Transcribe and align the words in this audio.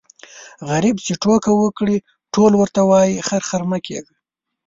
غريب 0.69 0.95
چي 1.05 1.13
ټوکه 1.21 1.51
وکړي 1.55 1.95
ټول 2.33 2.51
ورته 2.57 2.81
وايي 2.89 3.15
خر 3.27 3.41
خر 3.49 3.61
مه 3.71 3.79
کېږه. 3.85 4.15